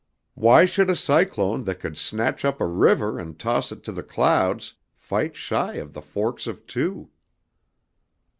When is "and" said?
3.19-3.37